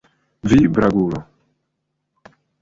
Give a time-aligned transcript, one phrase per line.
[0.53, 1.21] Vi, blagulo!